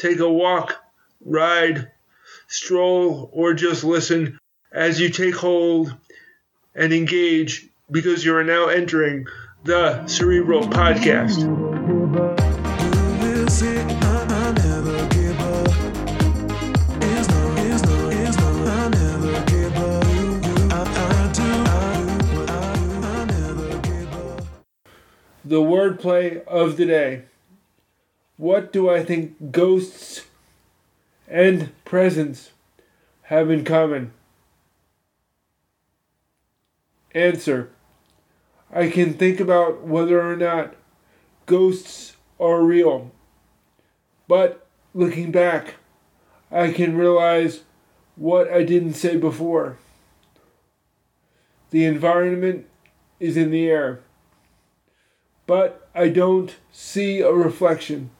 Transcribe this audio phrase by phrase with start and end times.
[0.00, 0.76] take a walk,
[1.24, 1.90] ride,
[2.48, 4.38] stroll, or just listen
[4.72, 5.94] as you take hold
[6.74, 9.26] and engage because you are now entering
[9.64, 11.44] the Cerebral Podcast.
[25.44, 27.24] The wordplay of the day.
[28.40, 30.24] What do I think ghosts
[31.28, 32.52] and presence
[33.24, 34.14] have in common?
[37.14, 37.68] Answer
[38.72, 40.74] I can think about whether or not
[41.44, 43.10] ghosts are real.
[44.26, 45.74] But looking back,
[46.50, 47.64] I can realize
[48.16, 49.76] what I didn't say before.
[51.72, 52.64] The environment
[53.18, 54.00] is in the air,
[55.46, 58.12] but I don't see a reflection.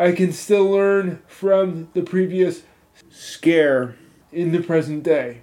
[0.00, 2.62] I can still learn from the previous
[3.10, 3.96] scare
[4.32, 5.42] in the present day.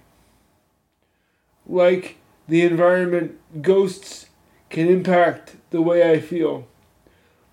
[1.67, 4.25] Like the environment, ghosts
[4.71, 6.67] can impact the way I feel.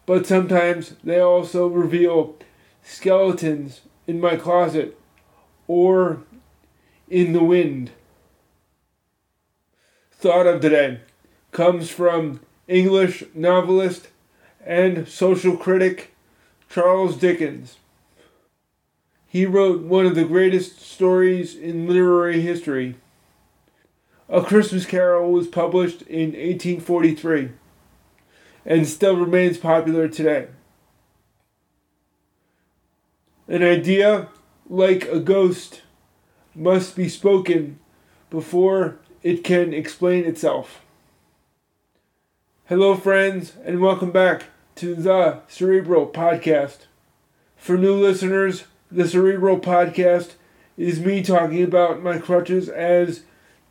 [0.06, 2.36] But sometimes they also reveal
[2.82, 4.98] skeletons in my closet
[5.69, 6.22] or
[7.10, 7.91] in the wind.
[10.10, 11.00] Thought of today
[11.52, 14.08] comes from English novelist
[14.64, 16.13] and social critic
[16.68, 17.78] Charles Dickens.
[19.26, 22.96] He wrote one of the greatest stories in literary history.
[24.28, 27.50] A Christmas Carol was published in 1843
[28.64, 30.48] and still remains popular today.
[33.46, 34.28] An idea,
[34.68, 35.82] like a ghost,
[36.54, 37.78] must be spoken
[38.30, 40.80] before it can explain itself.
[42.66, 44.44] Hello, friends, and welcome back
[44.77, 46.86] to the Cerebral Podcast.
[47.56, 50.33] For new listeners, the Cerebral Podcast
[50.77, 53.22] is me talking about my crutches as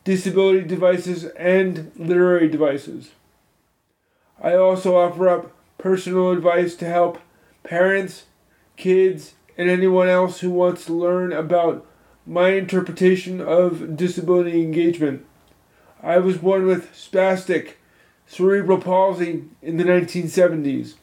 [0.04, 3.11] disability devices, and literary devices.
[4.42, 7.20] I also offer up personal advice to help
[7.64, 8.26] parents,
[8.76, 11.86] kids, and anyone else who wants to learn about
[12.26, 15.26] my interpretation of disability engagement.
[16.02, 17.73] I was born with spastic
[18.27, 20.95] cerebral palsy in the 1970s.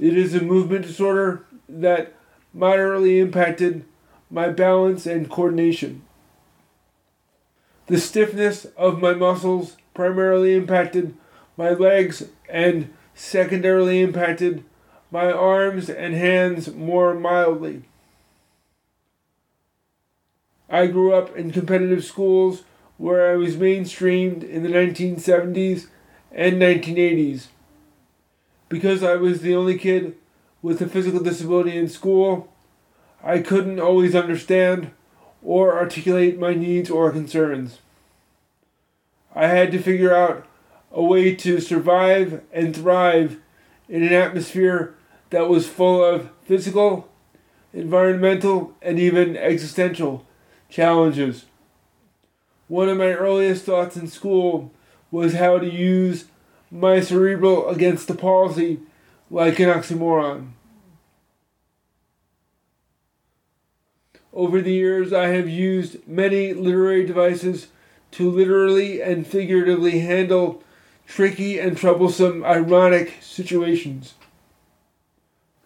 [0.00, 2.14] It is a movement disorder that
[2.52, 3.84] moderately impacted
[4.30, 6.02] my balance and coordination.
[7.86, 11.14] The stiffness of my muscles primarily impacted
[11.56, 14.64] my legs and secondarily impacted
[15.10, 17.82] my arms and hands more mildly.
[20.70, 22.62] I grew up in competitive schools
[22.96, 25.88] where I was mainstreamed in the 1970s
[26.30, 27.48] and 1980s.
[28.72, 30.16] Because I was the only kid
[30.62, 32.50] with a physical disability in school,
[33.22, 34.92] I couldn't always understand
[35.42, 37.80] or articulate my needs or concerns.
[39.34, 40.46] I had to figure out
[40.90, 43.36] a way to survive and thrive
[43.90, 44.94] in an atmosphere
[45.28, 47.10] that was full of physical,
[47.74, 50.26] environmental, and even existential
[50.70, 51.44] challenges.
[52.68, 54.72] One of my earliest thoughts in school
[55.10, 56.24] was how to use
[56.72, 58.80] my cerebral against the palsy
[59.30, 60.52] like an oxymoron.
[64.32, 67.68] Over the years, I have used many literary devices
[68.12, 70.62] to literally and figuratively handle
[71.06, 74.14] tricky and troublesome, ironic situations.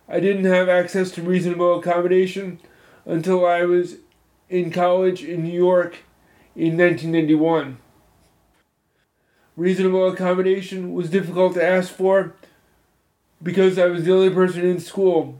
[0.08, 2.58] I didn't have access to reasonable accommodation
[3.04, 3.98] until I was
[4.48, 5.98] in college in New York
[6.56, 7.78] in 1991.
[9.56, 12.34] Reasonable accommodation was difficult to ask for
[13.42, 15.38] because I was the only person in school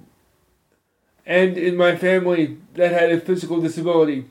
[1.26, 4.30] and in my family that had a physical disability.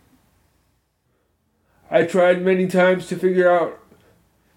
[1.91, 3.79] I tried many times to figure out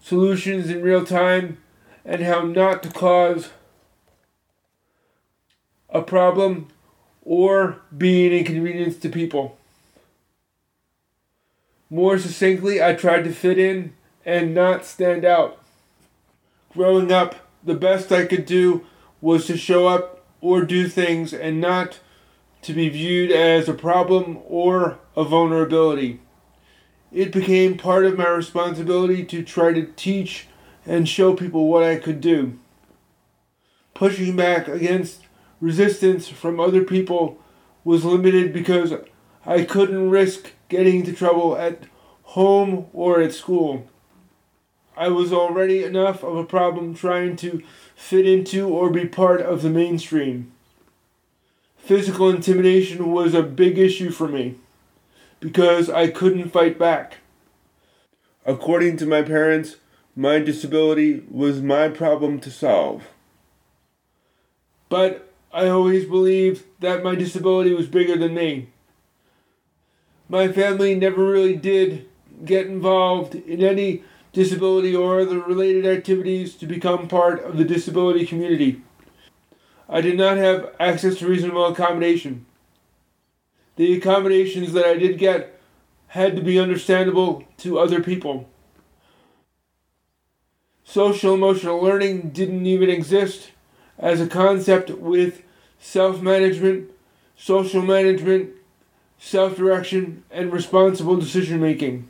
[0.01, 1.59] solutions in real time
[2.03, 3.49] and how not to cause
[5.89, 6.69] a problem
[7.23, 9.57] or be an inconvenience to people.
[11.91, 13.93] More succinctly, I tried to fit in
[14.29, 15.57] and not stand out.
[16.71, 18.85] Growing up, the best I could do
[19.21, 21.99] was to show up or do things and not
[22.61, 26.19] to be viewed as a problem or a vulnerability.
[27.11, 30.47] It became part of my responsibility to try to teach
[30.85, 32.59] and show people what I could do.
[33.95, 35.21] Pushing back against
[35.59, 37.39] resistance from other people
[37.83, 38.93] was limited because
[39.43, 41.85] I couldn't risk getting into trouble at
[42.21, 43.89] home or at school.
[44.99, 47.63] I was already enough of a problem trying to
[47.95, 50.51] fit into or be part of the mainstream.
[51.77, 54.55] physical intimidation was a big issue for me
[55.39, 57.19] because I couldn't fight back.
[58.45, 59.77] According to my parents,
[60.17, 63.07] my disability was my problem to solve.
[64.89, 68.67] But I always believed that my disability was bigger than me.
[70.27, 72.05] My family never really did
[72.43, 78.25] get involved in any disability or other related activities to become part of the disability
[78.25, 78.81] community.
[79.87, 82.45] I did not have access to reasonable accommodation.
[83.75, 85.59] The accommodations that I did get
[86.07, 88.47] had to be understandable to other people.
[90.83, 93.51] Social emotional learning didn't even exist
[93.97, 95.43] as a concept with
[95.79, 96.89] self management,
[97.37, 98.51] social management,
[99.19, 102.09] self direction, and responsible decision making.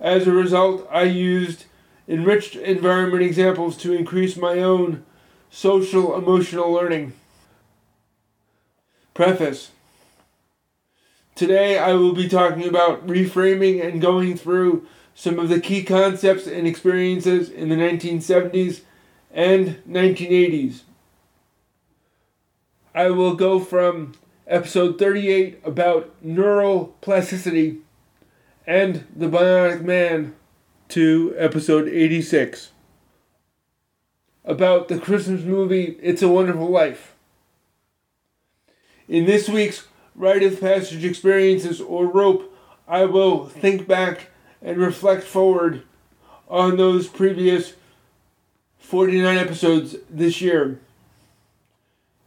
[0.00, 1.66] As a result, I used
[2.08, 5.04] enriched environment examples to increase my own
[5.50, 7.12] social emotional learning.
[9.12, 9.70] Preface
[11.34, 16.46] Today I will be talking about reframing and going through some of the key concepts
[16.46, 18.82] and experiences in the 1970s
[19.30, 20.80] and 1980s.
[22.94, 24.14] I will go from
[24.46, 27.78] episode 38 about neural plasticity
[28.66, 30.34] and the Bionic Man
[30.88, 32.70] to episode 86
[34.44, 37.14] about the Christmas movie It's a Wonderful Life.
[39.08, 42.54] In this week's Rite of Passage Experiences or Rope,
[42.86, 44.28] I will think back
[44.62, 45.82] and reflect forward
[46.48, 47.74] on those previous
[48.78, 50.80] 49 episodes this year.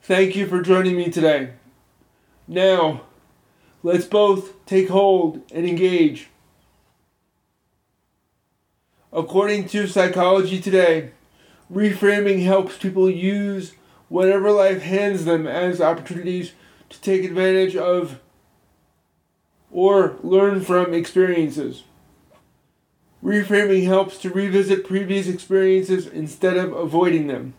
[0.01, 1.51] Thank you for joining me today.
[2.47, 3.01] Now,
[3.83, 6.30] let's both take hold and engage.
[9.12, 11.12] According to Psychology Today,
[11.71, 13.74] reframing helps people use
[14.09, 16.53] whatever life hands them as opportunities
[16.89, 18.19] to take advantage of
[19.71, 21.83] or learn from experiences.
[23.24, 27.53] Reframing helps to revisit previous experiences instead of avoiding them.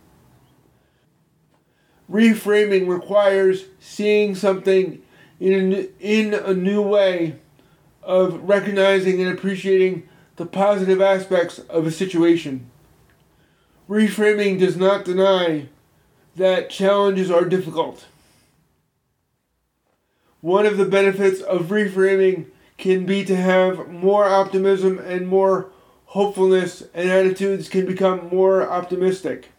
[2.11, 5.03] Reframing requires seeing something
[5.41, 7.37] in in a new way
[8.03, 12.71] of recognizing and appreciating the positive aspects of a situation.
[13.89, 15.69] Reframing does not deny
[16.37, 18.07] that challenges are difficult.
[20.41, 22.47] One of the benefits of reframing
[22.77, 25.71] can be to have more optimism and more
[26.07, 29.51] hopefulness, and attitudes can become more optimistic.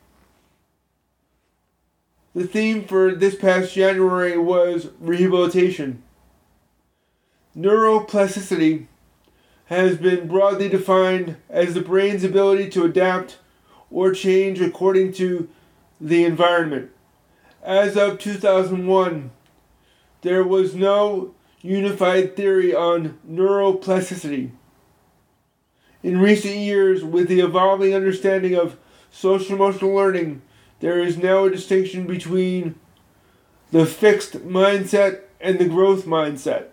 [2.35, 6.03] The theme for this past January was rehabilitation.
[7.57, 8.87] Neuroplasticity
[9.67, 13.37] has been broadly defined as the brain's ability to adapt
[13.89, 15.47] or change according to
[16.01, 16.91] the environment.
[17.63, 19.31] As of 2001,
[20.21, 24.51] there was no unified theory on neuroplasticity.
[26.03, 28.75] In recent years, with the evolving understanding of
[29.09, 30.41] social emotional learning,
[30.85, 32.75] there is now a distinction between
[33.71, 36.67] the fixed mindset and the growth mindset.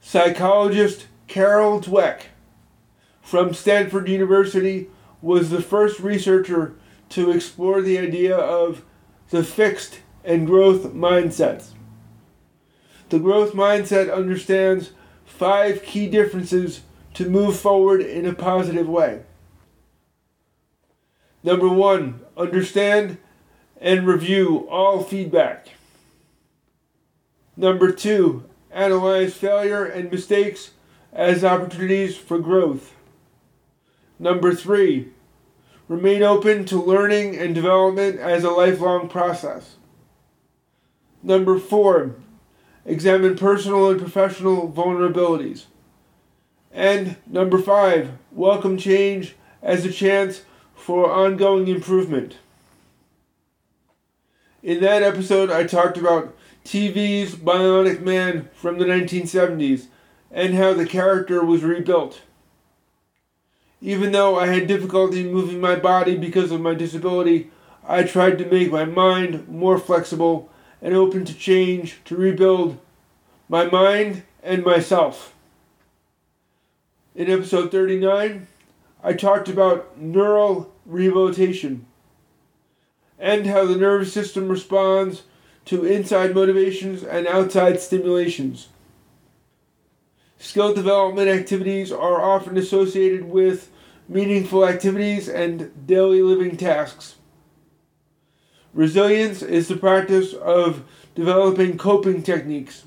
[0.00, 2.22] Psychologist Carol Dweck
[3.20, 4.88] from Stanford University
[5.20, 6.74] was the first researcher
[7.10, 8.86] to explore the idea of
[9.28, 11.72] the fixed and growth mindsets.
[13.10, 14.92] The growth mindset understands
[15.26, 16.80] five key differences
[17.12, 19.24] to move forward in a positive way.
[21.42, 23.18] Number one, understand
[23.80, 25.68] and review all feedback.
[27.56, 30.70] Number two, analyze failure and mistakes
[31.12, 32.94] as opportunities for growth.
[34.18, 35.08] Number three,
[35.88, 39.76] remain open to learning and development as a lifelong process.
[41.22, 42.16] Number four,
[42.84, 45.64] examine personal and professional vulnerabilities.
[46.72, 50.42] And number five, welcome change as a chance
[50.80, 52.36] for ongoing improvement.
[54.62, 56.34] In that episode, I talked about
[56.64, 59.86] TV's Bionic Man from the 1970s
[60.30, 62.22] and how the character was rebuilt.
[63.82, 67.50] Even though I had difficulty moving my body because of my disability,
[67.86, 70.50] I tried to make my mind more flexible
[70.82, 72.78] and open to change to rebuild
[73.48, 75.34] my mind and myself.
[77.14, 78.46] In episode 39,
[79.02, 81.86] I talked about neural rehabilitation
[83.18, 85.22] and how the nervous system responds
[85.66, 88.68] to inside motivations and outside stimulations.
[90.38, 93.70] Skill development activities are often associated with
[94.08, 97.16] meaningful activities and daily living tasks.
[98.72, 102.84] Resilience is the practice of developing coping techniques.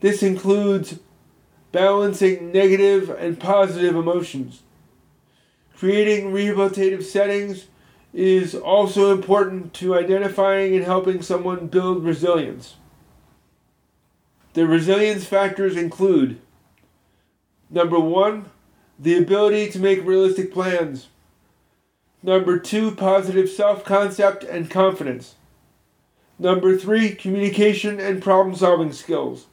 [0.00, 0.98] This includes
[1.76, 4.62] balancing negative and positive emotions.
[5.76, 7.66] Creating rehabilitative settings
[8.14, 12.76] is also important to identifying and helping someone build resilience.
[14.54, 16.40] The resilience factors include
[17.68, 18.46] number one,
[18.98, 21.08] the ability to make realistic plans.
[22.22, 25.34] Number two, positive self concept and confidence.
[26.38, 29.44] Number three, communication and problem solving skills.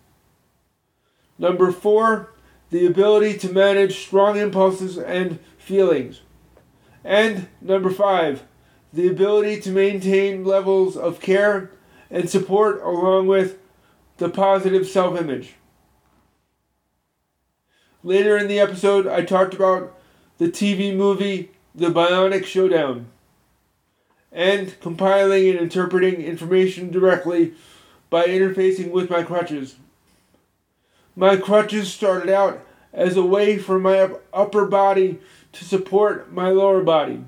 [1.38, 2.32] Number four,
[2.70, 6.22] the ability to manage strong impulses and feelings.
[7.04, 8.44] And number five,
[8.92, 11.72] the ability to maintain levels of care
[12.10, 13.58] and support along with
[14.18, 15.56] the positive self image.
[18.04, 19.98] Later in the episode, I talked about
[20.38, 23.08] the TV movie The Bionic Showdown
[24.32, 27.54] and compiling and interpreting information directly
[28.10, 29.76] by interfacing with my crutches.
[31.16, 35.20] My crutches started out as a way for my upper body
[35.54, 37.24] to support my lower body.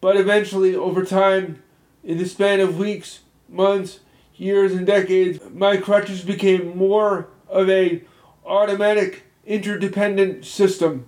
[0.00, 1.62] But eventually, over time,
[2.02, 4.00] in the span of weeks, months,
[4.34, 8.02] years, and decades, my crutches became more of a
[8.44, 11.06] automatic interdependent system.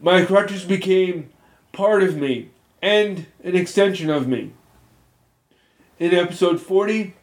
[0.00, 1.30] My crutches became
[1.72, 2.50] part of me
[2.82, 4.52] and an extension of me.
[5.98, 7.14] In episode 40,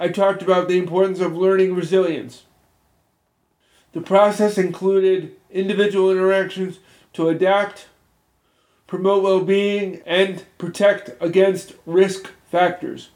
[0.00, 2.44] I talked about the importance of learning resilience.
[3.92, 6.78] The process included individual interactions
[7.14, 7.88] to adapt,
[8.86, 13.08] promote well being, and protect against risk factors.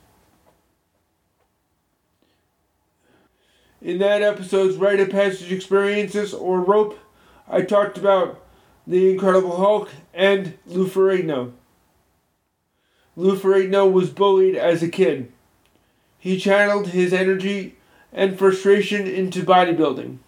[3.81, 6.99] In that episode's rite of passage experiences or rope,
[7.49, 8.45] I talked about
[8.89, 11.53] the Incredible Hulk and Lou Ferrigno.
[13.15, 15.33] Lou Ferrigno was bullied as a kid.
[16.23, 17.75] He channeled his energy
[18.13, 20.19] and frustration into bodybuilding.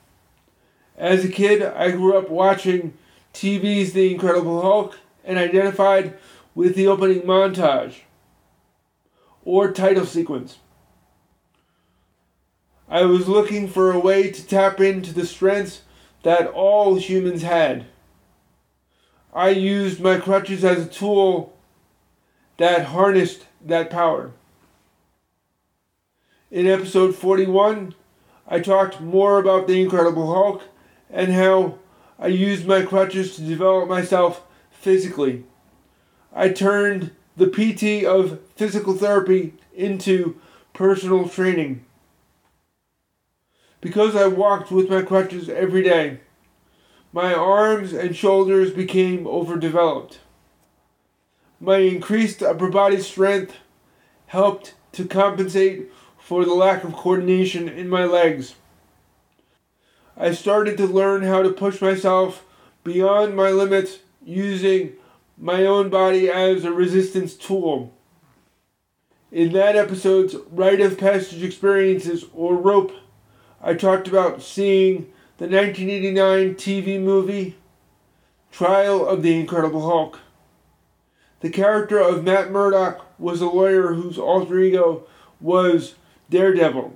[0.99, 2.95] As a kid, I grew up watching
[3.33, 6.19] TV's The Incredible Hulk and identified
[6.53, 7.99] with the opening montage
[9.45, 10.59] or title sequence.
[12.89, 15.83] I was looking for a way to tap into the strengths
[16.25, 17.87] that all humans had.
[19.33, 21.57] I used my crutches as a tool
[22.57, 24.33] that harnessed that power.
[26.51, 27.95] In episode 41,
[28.47, 30.63] I talked more about the Incredible Hulk
[31.11, 31.79] and how
[32.19, 35.45] I used my crutches to develop myself physically.
[36.35, 40.39] I turned the PT of physical therapy into
[40.75, 41.85] personal training
[43.81, 46.21] because I walked with my crutches every day.
[47.13, 50.19] My arms and shoulders became overdeveloped.
[51.59, 53.57] My increased upper body strength
[54.27, 55.91] helped to compensate
[56.25, 58.55] for the lack of coordination in my legs.
[60.17, 62.47] I started to learn how to push myself
[62.83, 64.95] beyond my limits using
[65.37, 67.93] my own body as a resistance tool.
[69.31, 72.93] In that episode's rite of passage experiences or rope
[73.63, 77.57] I talked about seeing the 1989 TV movie
[78.51, 80.21] Trial of the Incredible Hulk.
[81.41, 85.07] The character of Matt Murdock was a lawyer whose alter ego
[85.39, 85.97] was
[86.35, 86.93] Daredevil.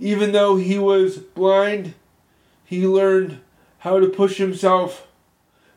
[0.00, 1.94] Even though he was blind,
[2.64, 3.38] he learned
[3.78, 5.06] how to push himself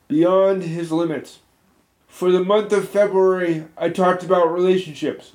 [0.08, 1.42] beyond his limits.
[2.08, 5.34] For the month of February, I talked about relationships.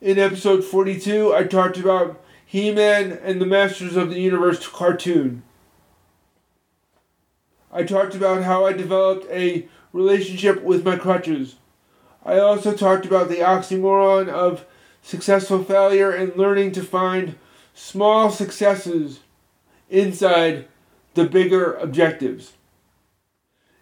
[0.00, 5.42] In episode 42, I talked about He Man and the Masters of the Universe cartoon.
[7.70, 11.56] I talked about how I developed a relationship with my crutches.
[12.24, 14.64] I also talked about the oxymoron of
[15.02, 17.36] successful failure and learning to find
[17.74, 19.20] small successes
[19.90, 20.66] inside
[21.14, 22.54] the bigger objectives.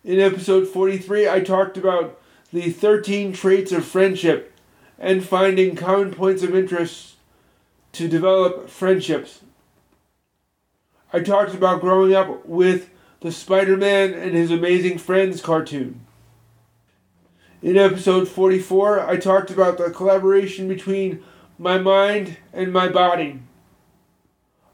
[0.04, 2.20] In episode 43, I talked about
[2.52, 4.52] the 13 traits of friendship
[4.98, 7.14] and finding common points of interest
[7.92, 9.40] to develop friendships.
[11.12, 16.00] I talked about growing up with the Spider Man and his amazing friends cartoon.
[17.62, 21.22] In episode 44, I talked about the collaboration between
[21.58, 23.40] my mind and my body.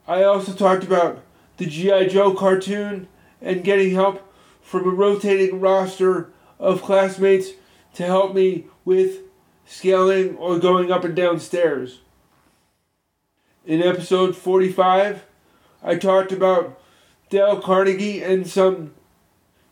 [0.07, 1.23] I also talked about
[1.59, 2.09] the G.I.
[2.09, 3.07] Joe cartoon
[3.43, 7.51] and getting help from a rotating roster of classmates
[7.93, 9.19] to help me with
[9.67, 12.01] scaling, or going up and down stairs.
[13.67, 15.27] In episode 45,
[15.83, 16.81] I talked about
[17.29, 18.95] Dale Carnegie and some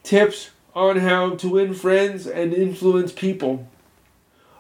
[0.03, 3.67] tips on how to win friends and influence people.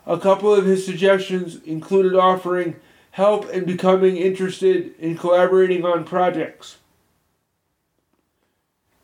[0.06, 2.76] A couple of his suggestions included offering
[3.10, 6.78] help in becoming interested in collaborating on projects.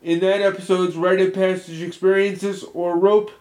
[0.01, 3.31] In that episode's rite of passage experiences or rope,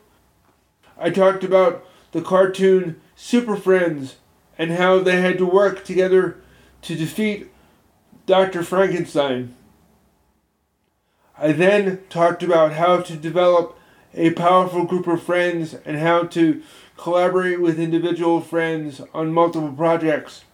[0.99, 4.17] I talked about the cartoon Super Friends
[4.59, 6.37] and how they had to work together
[6.83, 7.51] to defeat
[8.27, 8.63] Dr.
[8.63, 9.55] Frankenstein.
[11.43, 13.77] I then talked about how to develop
[14.15, 16.63] a powerful group of friends and how to
[16.97, 20.45] collaborate with individual friends on multiple projects.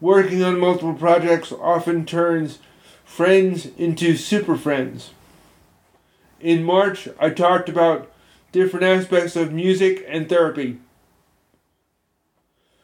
[0.00, 2.60] Working on multiple projects often turns
[3.04, 5.10] friends into super friends.
[6.38, 8.12] In March, I talked about
[8.52, 10.78] different aspects of music and therapy.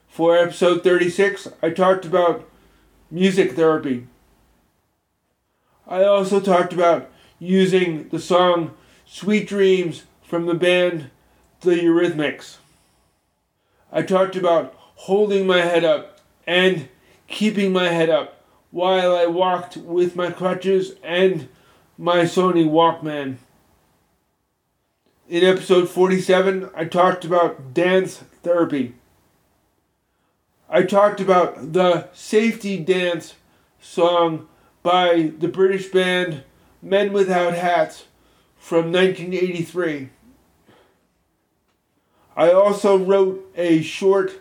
[0.09, 2.49] For episode 36, I talked about
[3.13, 4.09] music therapy.
[5.91, 11.11] I also talked about using the song Sweet Dreams from the band
[11.63, 12.59] The Eurythmics.
[13.91, 16.89] I talked about holding my head up and
[17.27, 21.49] keeping my head up while I walked with my crutches and
[21.99, 23.39] my Sony Walkman.
[25.29, 28.95] In episode 47, I talked about dance therapy.
[30.69, 33.35] I talked about the Safety Dance
[33.81, 34.47] song
[34.83, 36.45] by the British band
[36.83, 38.05] Men Without Hats
[38.57, 40.11] from 1983.
[42.37, 44.41] I also wrote a short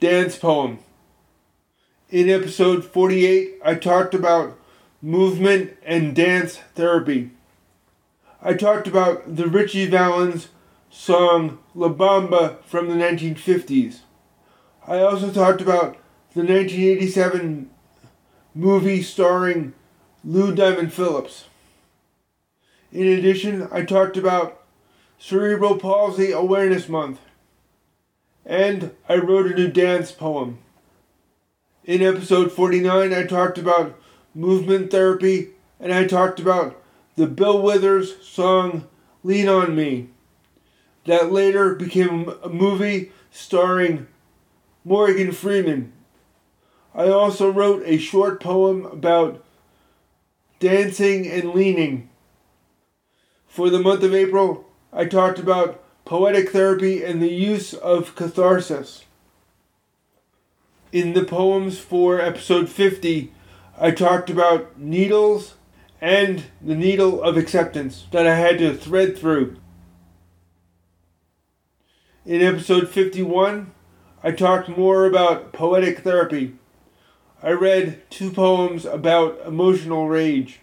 [0.00, 0.80] dance poem.
[2.10, 4.58] In episode 48, I talked about
[5.00, 7.30] movement and dance therapy.
[8.42, 10.48] I talked about the Ritchie Valens
[10.90, 14.00] song La Bamba from the 1950s.
[14.86, 15.96] I also talked about
[16.34, 17.70] the 1987
[18.54, 19.72] movie starring
[20.24, 21.46] Lou Diamond Phillips.
[22.92, 24.62] In addition, I talked about
[25.18, 27.20] Cerebral Palsy Awareness Month.
[28.44, 30.58] And I wrote a new dance poem.
[31.84, 33.98] In episode 49, I talked about
[34.34, 36.80] movement therapy and I talked about
[37.16, 38.86] the Bill Withers song
[39.22, 40.08] Lean on Me,
[41.04, 44.06] that later became a movie starring
[44.84, 45.92] Morgan Freeman.
[46.94, 49.44] I also wrote a short poem about
[50.58, 52.10] dancing and leaning.
[53.46, 59.04] For the month of April, I talked about poetic therapy and the use of catharsis.
[60.92, 63.32] In the poems for episode 50,
[63.78, 65.54] I talked about needles
[66.00, 69.56] and the needle of acceptance that I had to thread through.
[72.26, 73.72] In episode 51,
[74.22, 76.56] I talked more about poetic therapy.
[77.42, 80.60] I read two poems about emotional rage.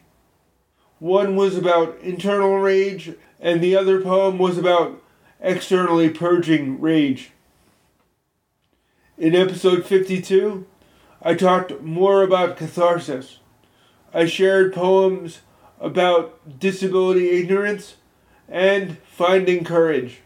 [0.99, 5.01] One was about internal rage, and the other poem was about
[5.39, 7.31] externally purging rage.
[9.17, 10.67] In episode 52,
[11.23, 13.39] I talked more about catharsis.
[14.13, 15.39] I shared poems
[15.79, 17.95] about disability ignorance
[18.47, 20.19] and finding courage.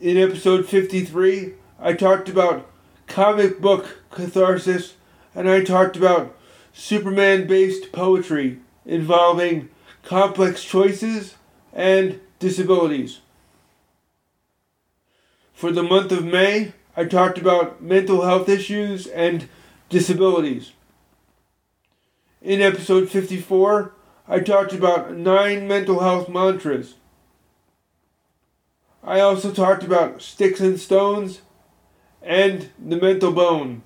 [0.00, 2.71] In episode 53, I talked about
[3.06, 4.94] comic book catharsis
[5.34, 6.36] and I talked about
[6.72, 9.68] Superman based poetry involving
[10.02, 11.36] complex choices
[11.72, 13.20] and disabilities.
[15.52, 19.48] For the month of May, I talked about mental health issues and
[19.88, 20.72] disabilities.
[22.40, 23.94] In episode 54,
[24.26, 26.94] I talked about nine mental health mantras.
[29.04, 31.42] I also talked about sticks and stones
[32.22, 33.82] and the mental bone.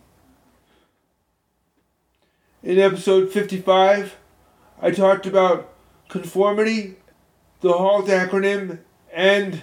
[2.62, 4.16] In episode 55,
[4.81, 5.72] I talked about
[6.09, 6.96] conformity,
[7.61, 8.81] the HALT acronym,
[9.12, 9.62] and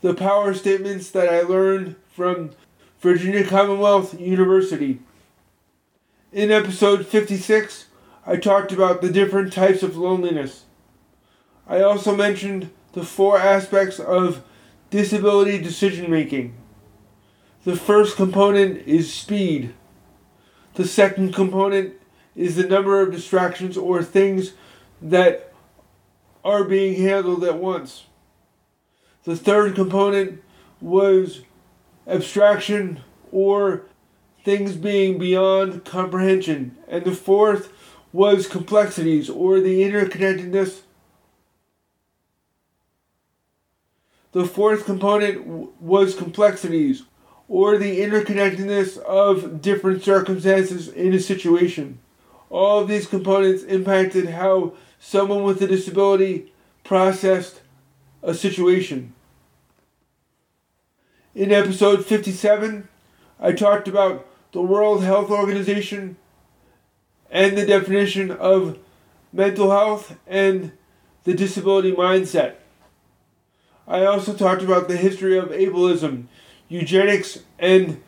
[0.00, 2.50] the power statements that I learned from
[3.00, 5.00] Virginia Commonwealth University.
[6.32, 7.86] In episode 56,
[8.26, 10.64] I talked about the different types of loneliness.
[11.68, 14.42] I also mentioned the four aspects of
[14.90, 16.54] disability decision making.
[17.66, 19.74] The first component is speed.
[20.74, 21.94] The second component
[22.36, 24.52] is the number of distractions or things
[25.02, 25.52] that
[26.44, 28.04] are being handled at once.
[29.24, 30.44] The third component
[30.80, 31.40] was
[32.06, 33.00] abstraction
[33.32, 33.82] or
[34.44, 36.78] things being beyond comprehension.
[36.86, 37.72] And the fourth
[38.12, 40.82] was complexities or the interconnectedness.
[44.30, 45.44] The fourth component
[45.80, 47.02] was complexities
[47.48, 51.98] or the interconnectedness of different circumstances in a situation.
[52.50, 56.52] All of these components impacted how someone with a disability
[56.84, 57.60] processed
[58.22, 59.12] a situation.
[61.34, 62.88] In episode 57,
[63.38, 66.16] I talked about the World Health Organization
[67.30, 68.78] and the definition of
[69.32, 70.72] mental health and
[71.24, 72.54] the disability mindset.
[73.86, 76.26] I also talked about the history of ableism,
[76.68, 78.02] eugenics, and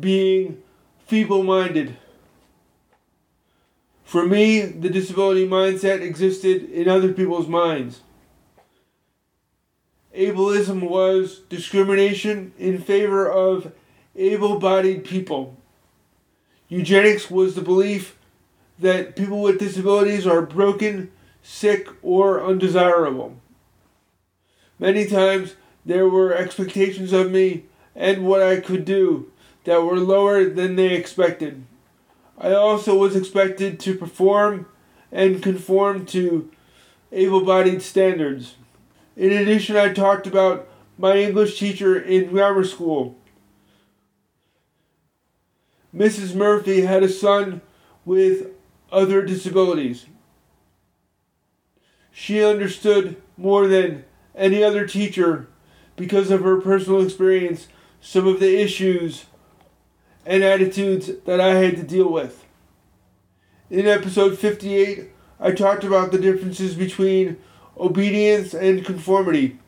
[0.00, 0.62] being
[1.06, 1.96] feeble minded.
[4.04, 8.02] For me, the disability mindset existed in other people's minds.
[10.16, 13.72] Ableism was discrimination in favor of
[14.14, 15.56] able bodied people.
[16.68, 18.16] Eugenics was the belief
[18.78, 21.10] that people with disabilities are broken,
[21.42, 23.36] sick, or undesirable.
[24.78, 27.64] Many times there were expectations of me
[27.96, 29.32] and what I could do
[29.64, 31.64] that were lower than they expected.
[32.38, 34.66] I also was expected to perform
[35.10, 36.50] and conform to
[37.10, 38.56] able bodied standards.
[39.16, 43.16] In addition, I talked about my English teacher in grammar school.
[45.94, 46.34] Mrs.
[46.34, 47.62] Murphy had a son
[48.04, 48.48] with
[48.92, 50.06] other disabilities.
[52.12, 54.04] She understood more than
[54.34, 55.48] any other teacher
[55.96, 57.68] because of her personal experience
[58.06, 59.26] some of the issues
[60.24, 62.44] and attitudes that I had to deal with.
[63.68, 67.36] In episode 58, I talked about the differences between
[67.76, 69.58] obedience and conformity.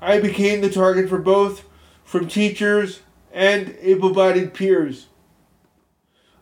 [0.00, 1.64] I became the target for both
[2.04, 3.00] from teachers
[3.32, 5.08] and able bodied peers.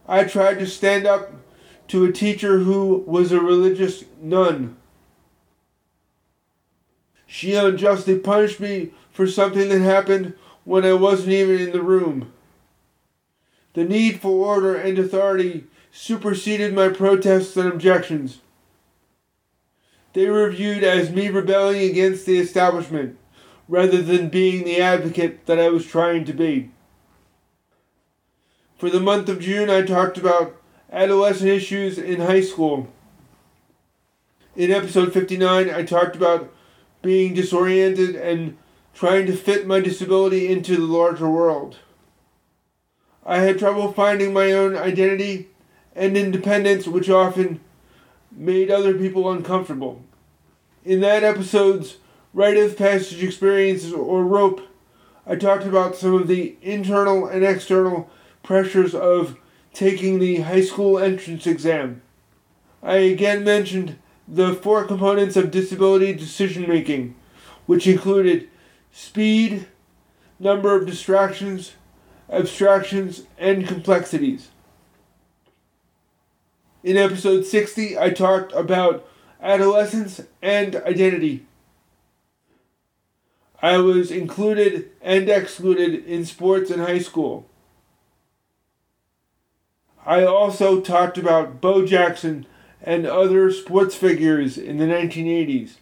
[0.06, 1.32] I tried to stand up
[1.88, 4.76] to a teacher who was a religious nun.
[7.26, 10.32] She unjustly punished me for something that happened
[10.64, 12.32] when I wasn't even in the room.
[13.74, 18.38] The need for order and authority superseded my protests and objections.
[20.14, 23.18] They were viewed as me rebelling against the establishment
[23.68, 26.70] rather than being the advocate that I was trying to be.
[28.78, 30.56] For the month of June, I talked about
[30.90, 32.88] adolescent issues in high school.
[34.56, 36.50] In episode 59, I talked about
[37.02, 38.56] being disoriented and
[38.94, 41.78] trying to fit my disability into the larger world.
[43.24, 45.48] I had trouble finding my own identity
[45.94, 47.60] and independence, which often
[48.30, 50.02] made other people uncomfortable.
[50.84, 51.96] In that episode's
[52.32, 54.62] rite of passage experiences or rope,
[55.26, 58.10] I talked about some of the internal and external
[58.42, 59.36] pressures of
[59.72, 62.02] taking the high school entrance exam.
[62.82, 67.14] I again mentioned the four components of disability decision making,
[67.66, 68.48] which included
[68.92, 69.66] speed,
[70.38, 71.72] number of distractions,
[72.28, 74.48] abstractions, and complexities.
[76.82, 79.06] In episode 60, I talked about
[79.42, 81.46] adolescence and identity.
[83.62, 87.46] I was included and excluded in sports in high school.
[90.06, 92.46] I also talked about Bo Jackson
[92.82, 95.74] and other sports figures in the 1980s.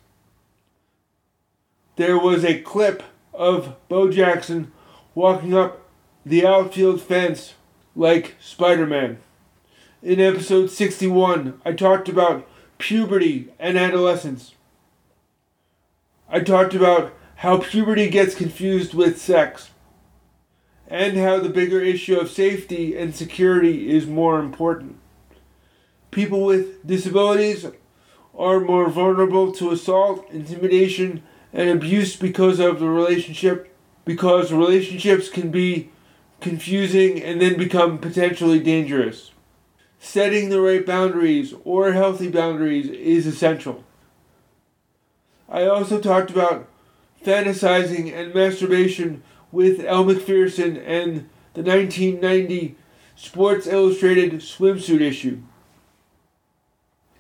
[1.98, 3.02] There was a clip
[3.34, 4.70] of Bo Jackson
[5.16, 5.82] walking up
[6.24, 7.54] the outfield fence
[7.96, 9.18] like Spider Man.
[10.00, 14.54] In episode 61, I talked about puberty and adolescence.
[16.28, 19.70] I talked about how puberty gets confused with sex
[20.86, 25.00] and how the bigger issue of safety and security is more important.
[26.12, 27.66] People with disabilities
[28.38, 35.50] are more vulnerable to assault, intimidation, and abuse because of the relationship, because relationships can
[35.50, 35.90] be
[36.40, 39.32] confusing and then become potentially dangerous.
[39.98, 43.84] Setting the right boundaries or healthy boundaries is essential.
[45.48, 46.68] I also talked about
[47.24, 52.76] fantasizing and masturbation with Elle Macpherson and the 1990
[53.16, 55.42] Sports Illustrated swimsuit issue.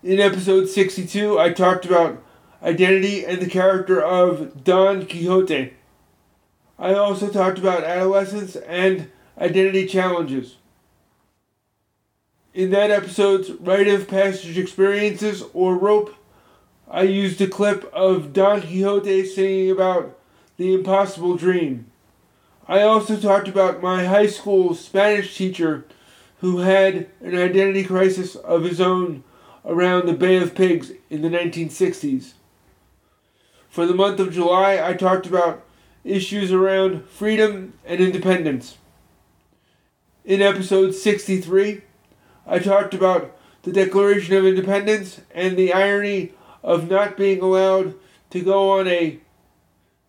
[0.02, 2.22] In episode 62, I talked about
[2.62, 5.72] identity and the character of Don Quixote.
[6.78, 10.56] I also talked about adolescence and identity challenges.
[12.54, 16.14] In that episode's rite of passage experiences or rope,
[16.90, 20.18] I used a clip of Don Quixote singing about
[20.56, 21.86] the impossible dream.
[22.66, 25.86] I also talked about my high school Spanish teacher
[26.40, 29.24] who had an identity crisis of his own
[29.64, 32.34] around the Bay of Pigs in the 1960s.
[33.78, 35.64] For the month of July, I talked about
[36.02, 38.76] issues around freedom and independence.
[40.24, 41.82] In episode 63,
[42.44, 47.94] I talked about the Declaration of Independence and the irony of not being allowed
[48.30, 49.20] to go on a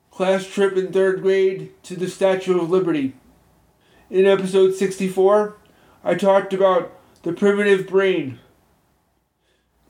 [0.10, 3.14] class trip in third grade to the Statue of Liberty.
[4.10, 5.58] In episode 64,
[6.04, 8.40] I talked about the primitive brain.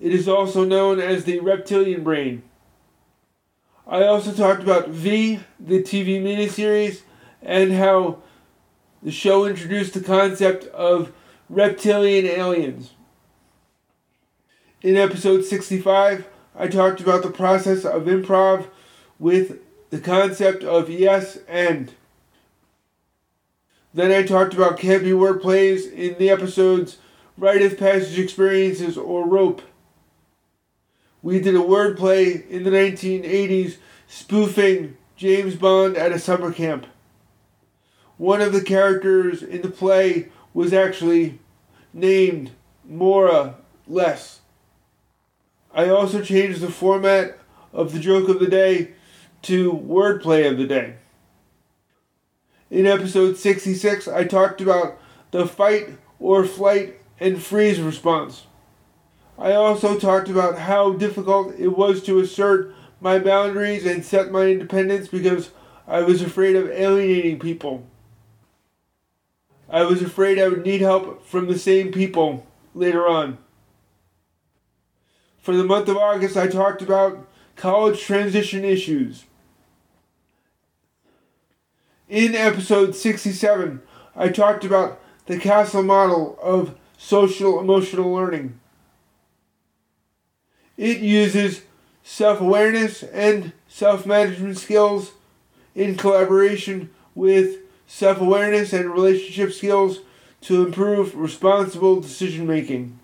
[0.02, 2.44] It is also known as the reptilian brain.
[3.90, 7.02] I also talked about V, the TV miniseries,
[7.42, 8.20] and how
[9.02, 11.12] the show introduced the concept of
[11.50, 12.92] reptilian aliens.
[14.84, 18.68] In episode 65, I talked about the process of improv
[19.18, 19.58] with
[19.90, 21.92] the concept of yes and.
[23.92, 27.00] Then I talked about campy word plays in the episodes
[27.40, 29.64] Rite of Passage Experiences or Rope.
[31.22, 33.78] We did a word play in the 1980s
[34.08, 36.86] spoofing James Bond at a summer camp.
[38.18, 41.40] One of the characters in the play was actually
[41.94, 42.52] named
[42.86, 43.56] Mora
[43.88, 44.40] Less.
[45.74, 47.38] I also changed the format
[47.74, 48.94] of the joke of the day
[49.44, 50.96] to wordplay of the day.
[52.70, 55.00] In episode 66, I talked about
[55.32, 58.44] the fight or flight and freeze response.
[59.40, 64.48] I also talked about how difficult it was to assert my boundaries and set my
[64.48, 65.52] independence because
[65.88, 67.88] I was afraid of alienating people.
[69.70, 73.38] I was afraid I would need help from the same people later on.
[75.38, 77.26] For the month of August, I talked about
[77.56, 79.24] college transition issues.
[82.10, 83.82] In episode 67,
[84.18, 88.60] I talked about the CASEL model of social emotional learning.
[90.80, 91.64] It uses
[92.04, 95.12] self awareness and self management skills
[95.76, 100.00] in collaboration with self awareness and relationship skills
[100.40, 102.98] to improve responsible decision making.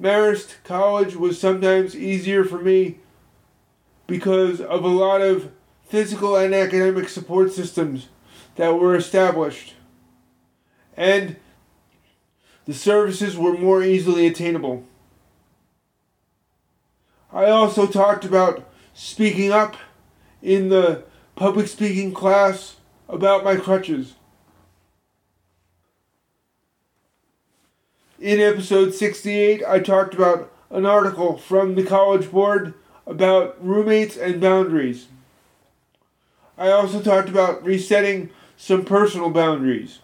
[0.00, 2.98] Marist College was sometimes easier for me
[4.08, 5.52] because of a lot of
[5.84, 8.08] physical and academic support systems
[8.56, 9.74] that were established.
[10.96, 11.36] And
[12.66, 14.84] the services were more easily attainable.
[17.32, 19.76] I also talked about speaking up
[20.42, 22.76] in the public speaking class
[23.08, 24.14] about my crutches.
[28.20, 32.74] In episode 68, I talked about an article from the College Board
[33.06, 35.08] about roommates and boundaries.
[36.58, 40.00] I also talked about resetting some personal boundaries.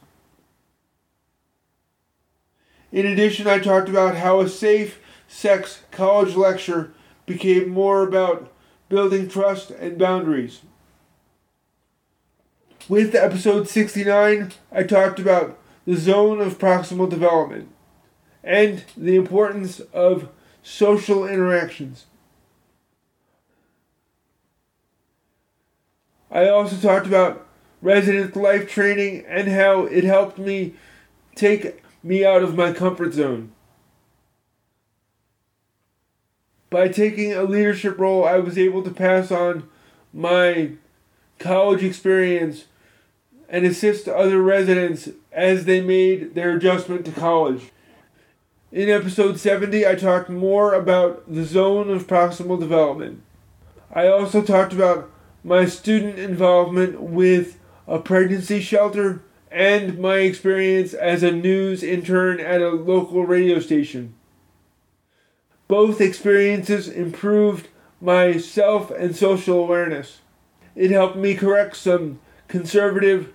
[2.90, 6.92] In addition, I talked about how a safe sex college lecture
[7.28, 8.50] became more about
[8.88, 10.62] building trust and boundaries.
[12.88, 17.68] With episode 69, I talked about the zone of proximal development
[18.42, 20.30] and the importance of
[20.62, 22.06] social interactions.
[26.30, 27.46] I also talked about
[27.80, 30.74] resident life training and how it helped me
[31.34, 33.52] take me out of my comfort zone.
[36.70, 39.68] By taking a leadership role, I was able to pass on
[40.12, 40.72] my
[41.38, 42.64] college experience
[43.48, 47.70] and assist other residents as they made their adjustment to college.
[48.70, 53.22] In episode 70, I talked more about the zone of proximal development.
[53.90, 55.11] I also talked about
[55.42, 62.61] my student involvement with a pregnancy shelter and my experience as a news intern at
[62.61, 64.12] a local radio station.
[65.68, 67.68] Both experiences improved
[68.00, 70.20] my self and social awareness.
[70.74, 73.33] It helped me correct some conservative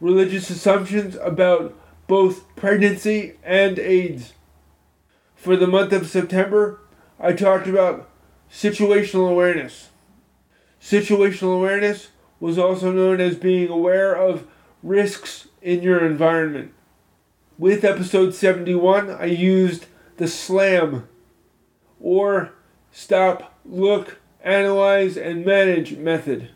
[0.00, 1.74] religious assumptions about
[2.06, 4.34] both pregnancy and AIDS.
[5.34, 6.80] For the month of September,
[7.18, 8.10] I talked about
[8.52, 9.88] situational awareness.
[10.80, 12.08] Situational awareness
[12.40, 14.46] was also known as being aware of
[14.82, 16.72] risks in your environment.
[17.58, 21.06] With episode 71, I used the SLAM
[22.00, 22.52] or
[22.90, 26.50] stop, look, analyze, and manage method.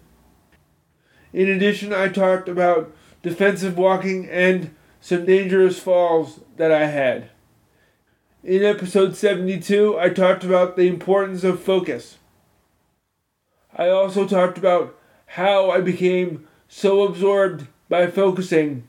[1.32, 7.30] In addition, I talked about defensive walking and some dangerous falls that I had.
[8.42, 12.18] In episode 72, I talked about the importance of focus.
[13.76, 18.86] I also talked about how I became so absorbed by focusing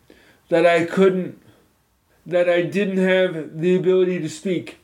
[0.49, 1.41] that I couldn't,
[2.25, 4.79] that I didn't have the ability to speak.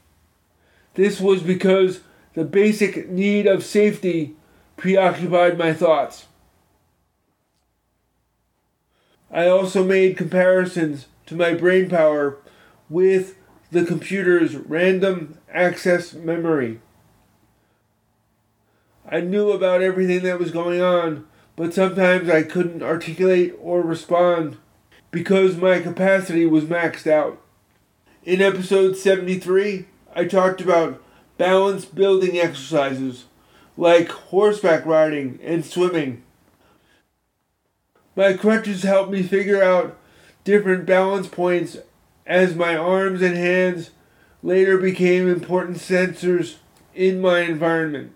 [0.93, 2.01] This was because
[2.33, 4.35] the basic need of safety
[4.77, 6.25] preoccupied my thoughts.
[9.29, 12.37] I also made comparisons to my brain power
[12.89, 13.35] with
[13.71, 16.81] the computer's random access memory.
[19.09, 21.25] I knew about everything that was going on,
[21.55, 24.57] but sometimes I couldn't articulate or respond
[25.11, 27.41] because my capacity was maxed out.
[28.23, 31.01] In episode 73, I talked about
[31.37, 33.25] balance building exercises
[33.77, 36.23] like horseback riding and swimming.
[38.15, 39.97] My crutches helped me figure out
[40.43, 41.77] different balance points
[42.25, 43.91] as my arms and hands
[44.43, 46.57] later became important sensors
[46.93, 48.11] in my environment.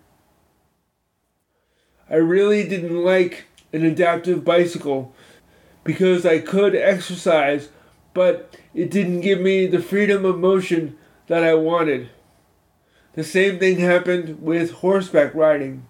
[2.10, 5.16] I really didn't like an adaptive bicycle
[5.86, 7.70] because I could exercise,
[8.14, 10.98] but it didn't give me the freedom of motion
[11.28, 12.10] that I wanted.
[13.14, 15.86] The same thing happened with horseback riding.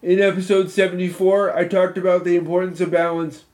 [0.00, 3.44] In episode 74, I talked about the importance of balance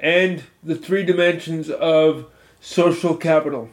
[0.00, 2.26] and the three dimensions of
[2.60, 3.68] social capital.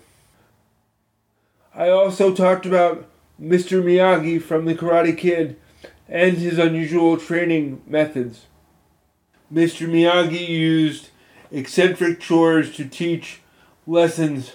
[1.73, 3.07] I also talked about
[3.41, 3.81] Mr.
[3.81, 5.55] Miyagi from The Karate Kid
[6.09, 8.47] and his unusual training methods.
[9.51, 9.87] Mr.
[9.87, 11.10] Miyagi used
[11.51, 13.41] eccentric chores to teach
[13.85, 14.53] lessons.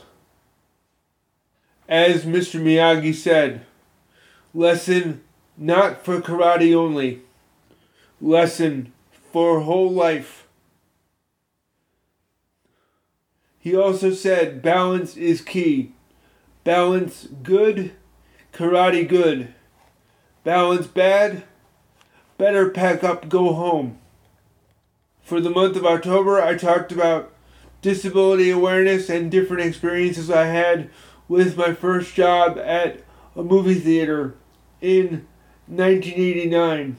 [1.88, 2.60] As Mr.
[2.60, 3.64] Miyagi said,
[4.52, 5.22] lesson
[5.56, 7.22] not for karate only,
[8.20, 8.92] lesson
[9.32, 10.46] for whole life.
[13.58, 15.92] He also said balance is key.
[16.64, 17.92] Balance good,
[18.52, 19.54] karate good.
[20.44, 21.44] Balance bad,
[22.38, 23.98] better pack up, go home.
[25.26, 27.32] For the month of October, I talked about
[27.82, 30.88] disability awareness and different experiences I had
[31.26, 33.02] with my first job at
[33.34, 34.36] a movie theater
[34.80, 35.26] in
[35.66, 36.96] 1989.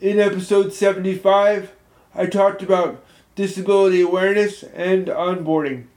[0.00, 1.72] In episode 75,
[2.14, 3.04] I talked about
[3.34, 5.88] disability awareness and onboarding.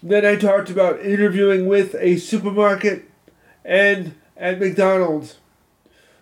[0.00, 3.10] Then I talked about interviewing with a supermarket
[3.64, 5.38] and at McDonald's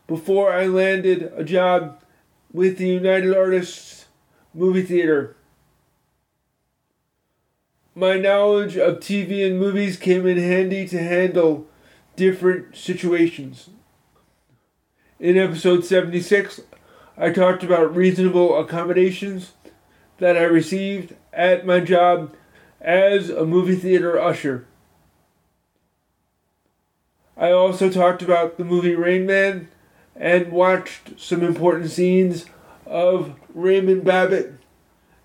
[0.07, 2.01] before I landed a job
[2.57, 4.07] with the United Artists
[4.55, 5.37] movie theater.
[7.95, 11.67] My knowledge of TV and movies came in handy to handle
[12.17, 13.69] different situations.
[15.21, 16.63] In episode 76,
[17.19, 19.53] I talked about reasonable accommodations
[20.17, 22.35] that I received at my job
[22.81, 24.67] as a movie theater usher.
[27.37, 29.69] I also talked about the movie Rain Man
[30.19, 32.47] and watched some important scenes
[32.87, 34.55] of Raymond Babbitt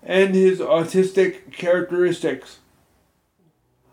[0.02, 2.58] and his autistic characteristics.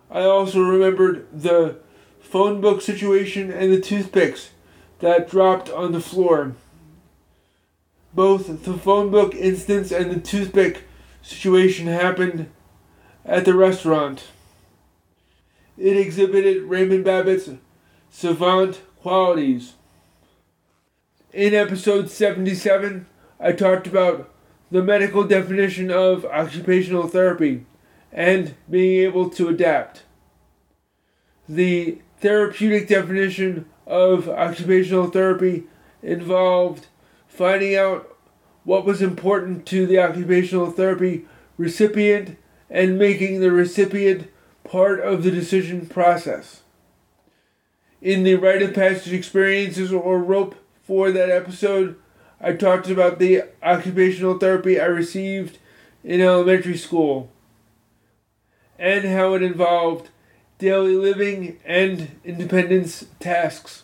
[0.10, 1.78] I also remembered the
[2.20, 4.50] phone book situation and the toothpicks
[5.00, 6.56] that dropped on the floor.
[8.14, 10.84] Both the phone book instance and the toothpick
[11.22, 12.50] situation happened
[13.24, 14.26] at the restaurant.
[15.78, 17.50] It exhibited Raymond Babbitt's
[18.10, 19.74] savant qualities.
[21.32, 23.06] In episode 77,
[23.40, 24.32] I talked about
[24.72, 27.68] the medical definition of occupational therapy
[28.12, 30.06] and being able to adapt.
[31.48, 35.66] The therapeutic definition of occupational therapy
[36.02, 36.88] involved
[37.28, 38.18] finding out
[38.64, 41.26] what was important to the occupational therapy
[41.58, 42.40] recipient
[42.72, 44.32] and making the recipient
[44.64, 46.62] part of the decision process.
[48.02, 50.56] In the rite of passage experiences or rope
[50.90, 51.96] for that episode,
[52.42, 55.60] I talked about the occupational therapy I received
[56.04, 57.30] in elementary school
[58.80, 60.10] and how it involved
[60.58, 63.84] daily living and independence tasks.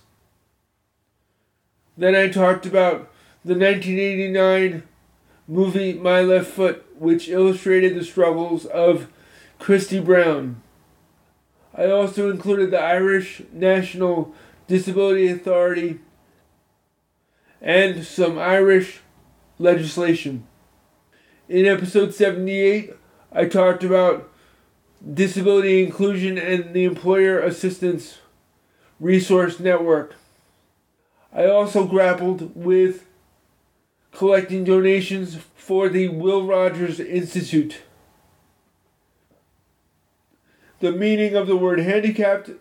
[1.96, 3.12] Then I talked about
[3.44, 4.82] the 1989
[5.48, 9.10] movie My Left Foot, which illustrated the struggles of
[9.60, 10.64] Christy Brown.
[11.72, 14.34] I also included the Irish National
[14.66, 16.00] Disability Authority
[17.62, 19.02] and some Irish
[19.60, 20.48] legislation.
[21.48, 22.94] In episode 78,
[23.32, 24.32] I talked about
[25.14, 28.20] disability inclusion and the Employer Assistance
[29.00, 30.16] Resource Network.
[31.34, 33.06] I also grappled with
[34.12, 37.82] collecting donations for the Will Rogers Institute.
[40.80, 42.52] The meaning of the word handicapped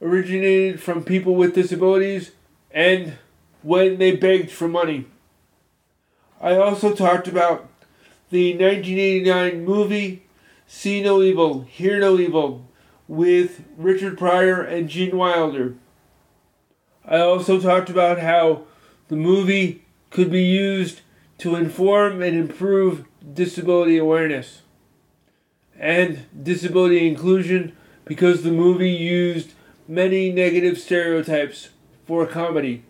[0.00, 2.32] originated from people with disabilities
[2.70, 3.18] and
[3.62, 5.06] when they begged for money.
[6.40, 7.68] I also talked about
[8.30, 10.22] the 1989 movie
[10.66, 12.68] See No Evil, Hear No Evil
[13.08, 15.74] with Richard Pryor and Gene Wilder.
[17.04, 18.64] I also talked about how
[19.08, 21.00] the movie could be used
[21.38, 24.62] to inform and improve disability awareness
[25.78, 29.52] and disability inclusion because the movie used
[29.86, 31.70] many negative stereotypes
[32.06, 32.82] for comedy.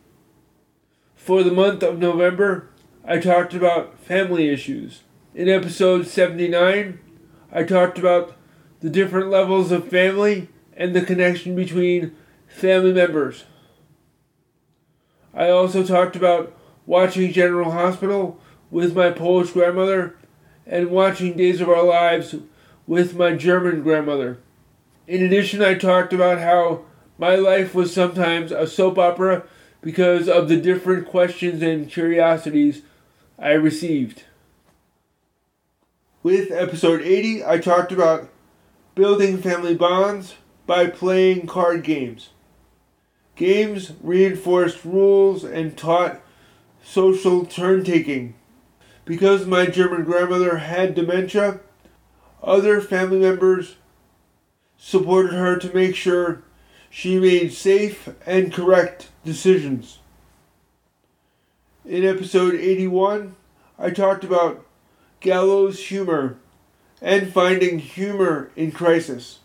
[1.29, 2.71] For the month of November,
[3.05, 5.03] I talked about family issues.
[5.35, 6.99] In episode 79,
[7.53, 8.35] I talked about
[8.81, 12.17] the different levels of family and the connection between
[12.47, 13.45] family members.
[15.35, 16.57] I also talked about
[16.87, 20.17] watching General Hospital with my Polish grandmother
[20.67, 22.37] and watching Days of Our Lives
[22.87, 24.39] with my German grandmother.
[25.07, 26.87] In addition, I talked about how
[27.19, 29.45] my life was sometimes a soap opera
[29.81, 32.83] because of the different questions and curiosities
[33.39, 34.25] I received.
[36.23, 38.29] With episode 80, I talked about
[38.95, 40.35] building family bonds
[40.67, 42.31] by playing card games.
[43.37, 46.21] Games reinforced rules and taught
[46.83, 48.35] social turn taking.
[49.05, 51.61] Because my German grandmother had dementia,
[52.43, 53.77] other family members
[54.77, 56.43] supported her to make sure
[56.91, 59.99] she made safe and correct decisions.
[61.85, 63.37] In episode 81,
[63.79, 64.67] I talked about
[65.21, 66.37] gallows humor
[67.01, 69.41] and finding humor in crisis.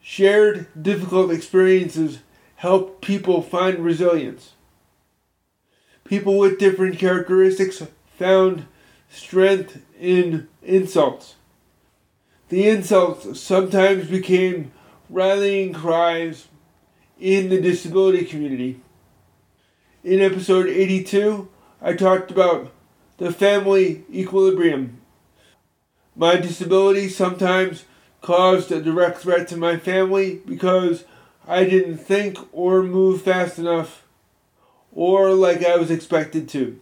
[0.00, 2.18] Shared difficult experiences
[2.56, 4.52] help people find resilience.
[6.04, 7.82] People with different characteristics
[8.18, 8.66] found
[9.08, 11.36] strength in insults.
[12.48, 14.72] The insults sometimes became
[15.12, 16.48] rallying cries
[17.20, 18.80] in the disability community.
[20.02, 21.48] In episode 82,
[21.82, 22.72] I talked about
[23.18, 25.02] the family equilibrium.
[26.16, 27.84] My disability sometimes
[28.22, 31.04] caused a direct threat to my family because
[31.46, 34.06] I didn't think or move fast enough
[34.92, 36.80] or like I was expected to.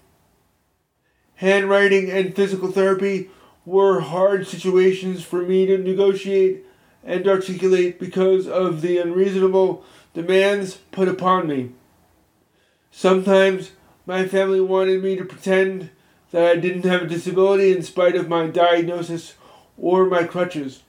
[1.36, 3.30] Handwriting and physical therapy
[3.64, 6.64] were hard situations for me to negotiate
[7.04, 9.84] and articulate because of the unreasonable
[10.14, 11.70] demands put upon me.
[12.90, 13.72] Sometimes
[14.06, 15.90] my family wanted me to pretend
[16.30, 19.34] that I didn't have a disability in spite of my diagnosis
[19.76, 20.82] or my crutches.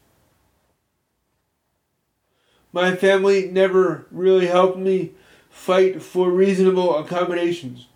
[2.74, 5.12] My family never really helped me
[5.50, 7.88] fight for reasonable accommodations.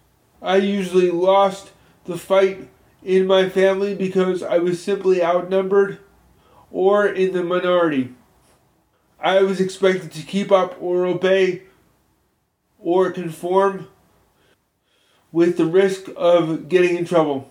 [0.41, 1.71] I usually lost
[2.05, 2.67] the fight
[3.03, 5.99] in my family because I was simply outnumbered
[6.75, 8.13] or in the minority.
[9.17, 11.61] I was expected to keep up or obey
[12.77, 13.87] or conform
[15.31, 17.49] with the risk of getting in trouble.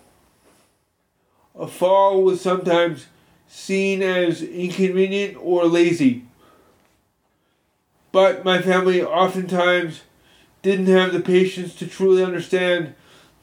[1.57, 3.07] A fall was sometimes
[3.47, 6.25] seen as inconvenient or lazy.
[8.11, 10.01] But my family oftentimes
[10.61, 12.93] didn't have the patience to truly understand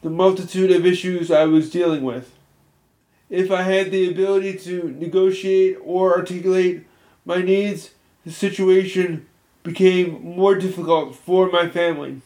[0.03, 2.33] the multitude of issues I was dealing with.
[3.33, 6.85] If I had the ability to negotiate or articulate
[7.25, 7.93] my needs,
[8.27, 9.27] the situation
[9.63, 12.21] became more difficult for my family.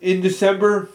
[0.00, 0.88] In December,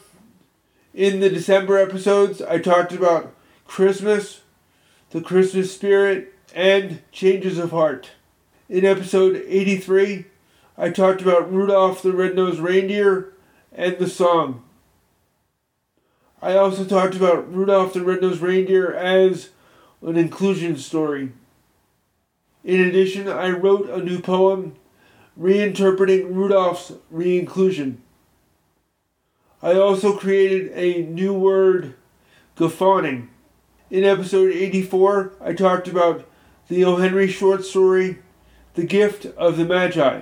[0.91, 3.35] in the December episodes, I talked about
[3.67, 4.41] Christmas,
[5.11, 8.09] the Christmas spirit, and changes of heart.
[8.69, 10.25] In episode 83,
[10.79, 13.33] I talked about Rudolph the Red-Nosed Reindeer
[13.71, 14.63] and the song.
[16.45, 19.49] I also talked about Rudolph the Red-Nosed Reindeer as
[20.03, 21.31] an inclusion story.
[22.63, 24.75] In addition, I wrote a new poem
[25.39, 27.97] reinterpreting Rudolph's reinclusion.
[29.63, 31.95] I also created a new word,
[32.55, 33.31] guffawning.
[33.89, 36.29] In episode 84, I talked about
[36.67, 36.97] the O.
[36.97, 38.19] Henry short story,
[38.75, 40.21] The Gift of the Magi.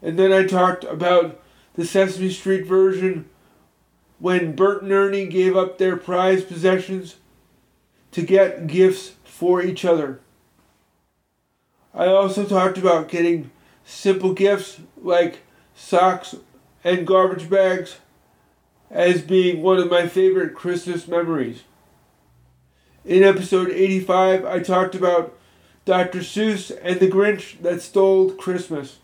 [0.00, 1.42] And then I talked about
[1.78, 3.24] the Sesame Street version
[4.18, 7.18] when Bert and Ernie gave up their prized possessions
[8.10, 10.18] to get gifts for each other.
[11.94, 13.52] I also talked about getting
[13.84, 15.38] simple gifts like
[15.76, 16.34] socks
[16.82, 17.98] and garbage bags
[18.90, 21.62] as being one of my favorite Christmas memories.
[23.04, 25.38] In episode 85, I talked about
[25.84, 26.18] Dr.
[26.22, 28.98] Seuss and the Grinch that stole Christmas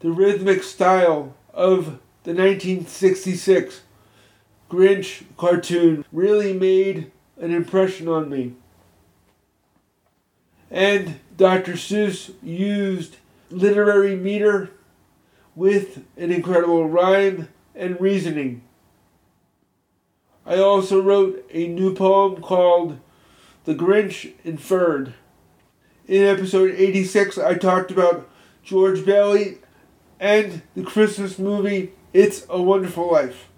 [0.00, 3.82] the rhythmic style of the 1966
[4.70, 8.54] Grinch cartoon really made an impression on me.
[10.70, 11.72] And Dr.
[11.72, 13.16] Seuss used
[13.50, 14.70] literary meter
[15.54, 18.62] with an incredible rhyme and reasoning.
[20.46, 22.98] I also wrote a new poem called
[23.64, 25.14] The Grinch Inferred.
[26.06, 28.28] In episode 86, I talked about
[28.62, 29.58] George Bailey
[30.20, 33.48] and the Christmas movie It's a Wonderful Life.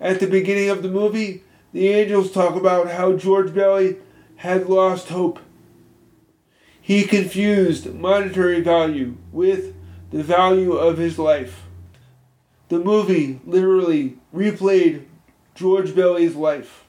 [0.00, 3.96] At the beginning of the movie, the angels talk about how George Bailey
[4.36, 5.40] had lost hope.
[6.80, 9.74] He confused monetary value with
[10.10, 11.64] the value of his life.
[12.68, 15.06] The movie literally replayed
[15.54, 16.84] George Bailey's life.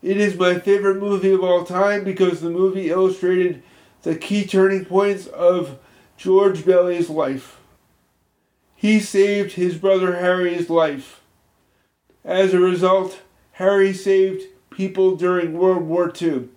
[0.00, 3.62] It is my favorite movie of all time because the movie illustrated
[4.02, 5.78] the key turning points of
[6.18, 7.60] George Bailey's life.
[8.74, 11.20] He saved his brother Harry's life.
[12.24, 13.20] As a result,
[13.52, 16.48] Harry saved people during World War II.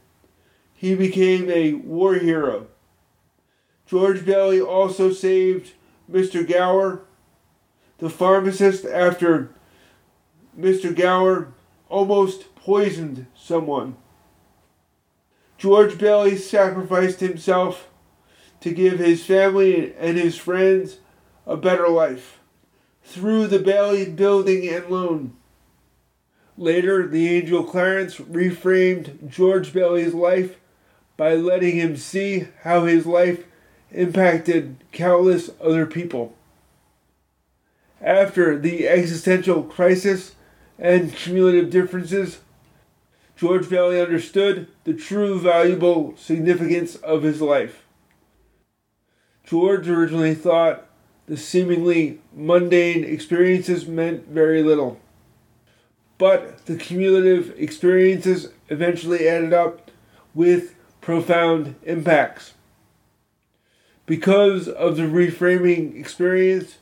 [0.74, 2.70] He became a war hero.
[3.86, 5.74] George Bailey also saved
[6.12, 6.48] Mr.
[6.48, 7.02] Gower,
[8.00, 9.52] the pharmacist, after
[10.60, 10.96] Mr.
[10.96, 11.54] Gower
[11.88, 13.96] almost poisoned someone.
[15.60, 17.91] George Bailey sacrificed himself
[18.62, 20.98] to give his family and his friends
[21.46, 22.40] a better life
[23.04, 25.36] through the Bailey Building and Loan.
[26.58, 30.58] Later, the angel Clarence reframed George Bailey's life
[31.18, 33.46] by letting him see how his life
[33.92, 36.36] impacted countless other people.
[38.00, 40.36] After the existential crisis
[40.78, 42.40] and cumulative differences,
[43.36, 47.84] George Bailey understood the true valuable significance of his life.
[49.52, 50.88] George originally thought
[51.28, 54.98] the seemingly mundane experiences meant very little.
[56.18, 59.92] But the cumulative experiences eventually added up
[60.34, 62.54] with profound impacts.
[64.06, 66.78] Because of the reframing experience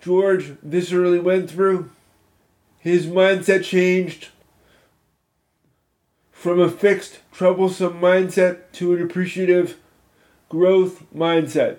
[0.00, 1.90] George viscerally went through,
[2.78, 4.28] his mindset changed
[6.32, 9.76] from a fixed, troublesome mindset to an appreciative,
[10.48, 11.78] growth mindset.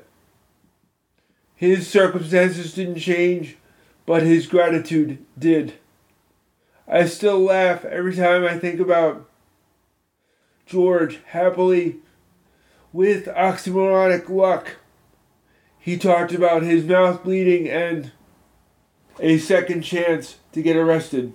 [1.56, 3.58] His circumstances didn't change,
[4.06, 5.74] but his gratitude did.
[6.88, 9.30] I still laugh every time I think about
[10.66, 11.98] George happily
[12.94, 14.78] with oxymoronic luck.
[15.78, 18.12] He talked about his mouth bleeding and
[19.20, 21.34] a second chance to get arrested.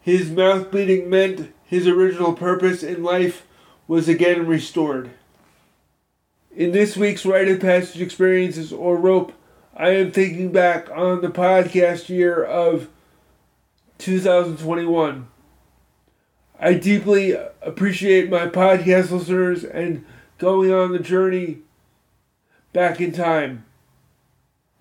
[0.00, 3.46] His mouth bleeding meant his original purpose in life
[3.86, 5.10] was again restored.
[6.56, 9.32] In this week's Rite of Passage Experiences or Rope,
[9.76, 12.88] I am thinking back on the podcast year of
[13.98, 15.28] 2021.
[16.60, 20.04] I deeply appreciate my podcast listeners and
[20.38, 21.58] going on the journey
[22.72, 23.64] back in time.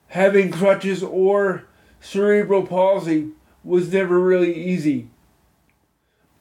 [0.09, 1.65] Having crutches or
[1.99, 3.29] cerebral palsy
[3.63, 5.09] was never really easy.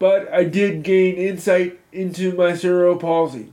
[0.02, 3.52] But I did gain insight into my cerebral palsy.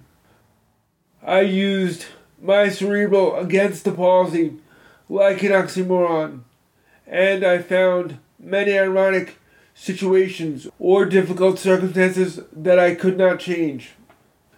[1.22, 2.08] I used
[2.41, 4.56] my cerebral against the palsy
[5.08, 6.39] like an oxymoron,
[7.06, 9.38] and I found many ironic
[9.76, 13.91] situations or difficult circumstances that I could not change.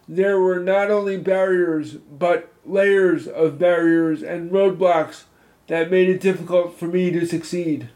[0.07, 5.23] There were not only barriers, but layers of barriers and roadblocks
[5.67, 7.89] that made it difficult for me to succeed.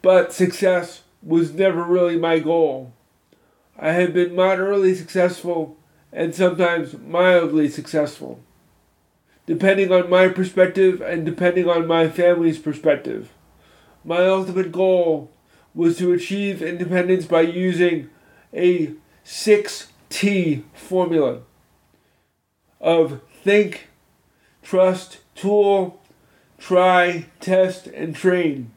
[0.00, 2.92] But success was never really my goal.
[3.78, 5.76] I have been moderately successful
[6.12, 8.40] and sometimes mildly successful,
[9.46, 13.30] depending on my perspective and depending on my family's perspective.
[14.04, 15.30] My ultimate goal
[15.74, 18.10] was to achieve independence by using
[18.52, 18.94] a
[19.24, 21.42] 6T formula
[22.80, 23.88] of think,
[24.62, 26.00] trust, tool,
[26.58, 28.72] try, test, and train.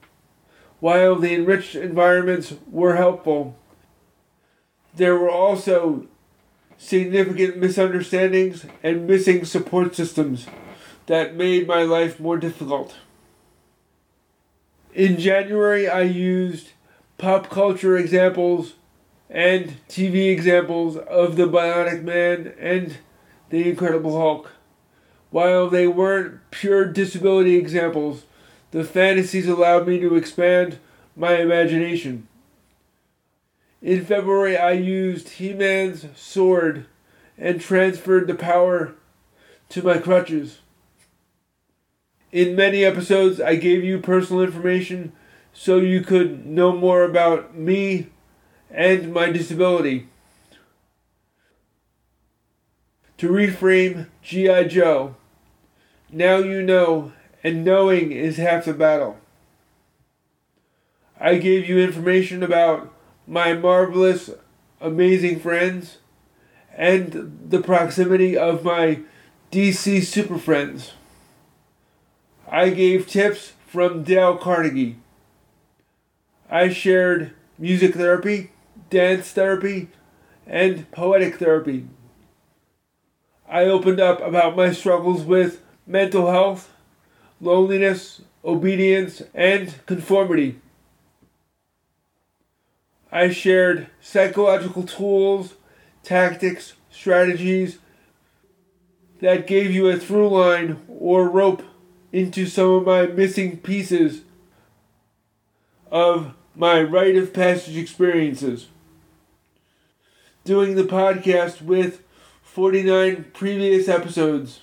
[0.81, 3.55] While the enriched environments were helpful,
[4.95, 6.07] there were also
[6.75, 10.47] significant misunderstandings and missing support systems
[11.05, 12.95] that made my life more difficult.
[14.95, 16.71] In January, I used
[17.19, 18.73] pop culture examples
[19.29, 22.97] and TV examples of the Bionic Man and
[23.51, 24.51] the Incredible Hulk.
[25.29, 28.23] While they weren't pure disability examples,
[28.71, 30.79] the fantasies allowed me to expand
[31.15, 32.27] my imagination.
[33.81, 36.85] In February, I used He Man's sword
[37.37, 38.93] and transferred the power
[39.69, 40.59] to my crutches.
[42.31, 45.11] In many episodes, I gave you personal information
[45.53, 48.07] so you could know more about me
[48.69, 50.07] and my disability.
[53.17, 54.63] To reframe G.I.
[54.65, 55.15] Joe,
[56.11, 57.11] now you know,
[57.43, 59.17] and knowing is half the battle.
[61.19, 62.91] I gave you information about
[63.27, 64.31] my marvelous,
[64.79, 65.97] amazing friends
[66.75, 69.01] and the proximity of my
[69.51, 70.93] DC super friends.
[72.49, 74.97] I gave tips from Dale Carnegie.
[76.49, 78.51] I shared music therapy,
[78.89, 79.89] dance therapy,
[80.45, 81.87] and poetic therapy.
[83.47, 86.73] I opened up about my struggles with mental health,
[87.41, 90.59] loneliness, obedience, and conformity.
[93.11, 95.55] I shared psychological tools,
[96.03, 97.79] tactics, strategies
[99.19, 101.63] that gave you a through line or rope
[102.13, 104.21] into some of my missing pieces
[105.91, 108.67] of my rite of passage experiences.
[110.43, 112.03] Doing the podcast with
[112.41, 114.61] 49 previous episodes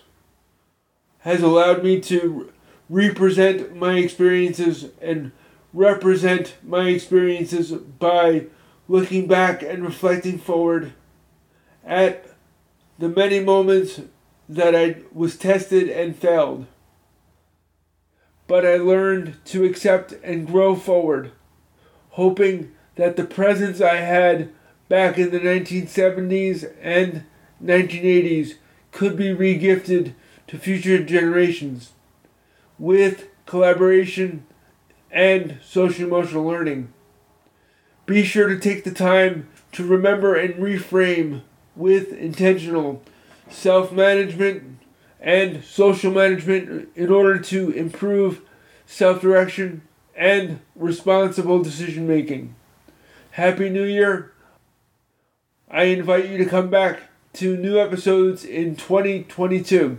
[1.20, 2.52] has allowed me to
[2.88, 5.32] represent my experiences and
[5.72, 8.46] represent my experiences by
[8.88, 10.92] looking back and reflecting forward
[11.84, 12.26] at
[12.98, 14.00] the many moments
[14.48, 16.66] that I was tested and failed.
[18.46, 21.32] But I learned to accept and grow forward,
[22.10, 24.50] hoping that the presence I had
[24.88, 27.24] back in the 1970s and
[27.62, 28.54] 1980s
[28.90, 30.14] could be regifted
[30.46, 31.92] to future generations
[32.78, 34.44] with collaboration
[35.10, 36.92] and social emotional learning.
[38.06, 41.42] Be sure to take the time to remember and reframe
[41.76, 43.02] with intentional
[43.50, 44.78] self management
[45.20, 48.42] and social management in order to improve
[48.86, 49.82] self direction
[50.16, 52.54] and responsible decision making.
[53.32, 54.32] Happy New Year!
[55.70, 57.02] I invite you to come back
[57.34, 59.98] to new episodes in 2022.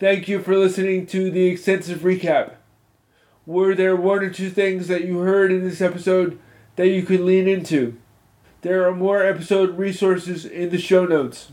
[0.00, 2.52] Thank you for listening to the extensive recap.
[3.44, 6.38] Were there one or two things that you heard in this episode
[6.76, 7.98] that you could lean into?
[8.62, 11.52] There are more episode resources in the show notes.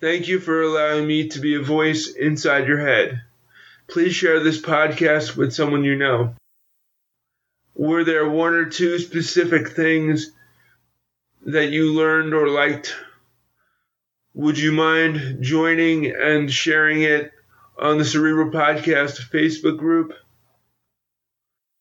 [0.00, 3.20] Thank you for allowing me to be a voice inside your head.
[3.88, 6.34] Please share this podcast with someone you know.
[7.74, 10.30] Were there one or two specific things
[11.44, 12.96] that you learned or liked
[14.36, 17.32] would you mind joining and sharing it
[17.78, 20.12] on the Cerebral Podcast Facebook group?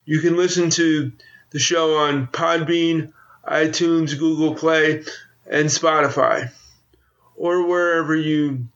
[0.06, 1.12] You can listen to
[1.52, 3.12] the show on Podbean,
[3.46, 5.04] iTunes, Google Play,
[5.46, 6.50] and Spotify,
[7.36, 8.70] or wherever you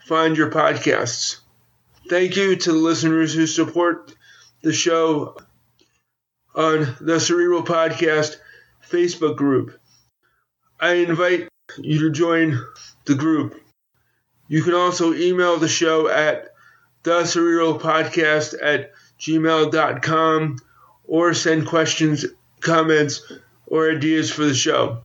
[0.00, 1.38] find your podcasts.
[2.10, 4.14] Thank you to the listeners who support
[4.62, 5.38] the show
[6.54, 8.36] on the Cerebral Podcast
[8.86, 9.80] Facebook group.
[10.78, 11.48] I invite
[11.78, 12.60] you to join
[13.04, 13.60] the group.
[14.48, 16.54] You can also email the show at
[17.02, 17.10] the
[17.80, 20.58] podcast at gmail.com
[21.06, 22.24] or send questions,
[22.60, 23.32] comments,
[23.66, 25.02] or ideas for the show.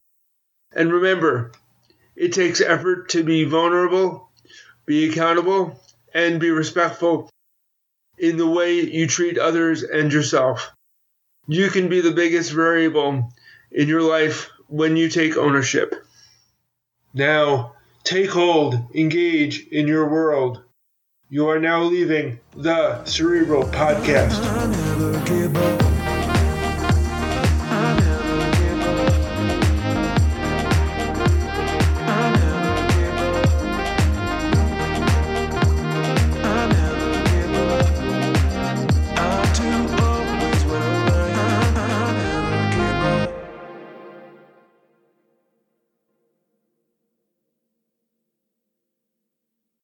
[0.74, 1.52] And remember,
[2.16, 4.30] it takes effort to be vulnerable,
[4.86, 5.80] be accountable,
[6.14, 7.30] and be respectful
[8.18, 10.72] in the way you treat others and yourself.
[11.48, 13.34] You can be the biggest variable
[13.72, 15.96] in your life when you take ownership.
[17.14, 17.76] Now,
[18.10, 20.64] take hold, engage in your world.
[21.30, 24.34] You are now leaving the Cerebral Podcast.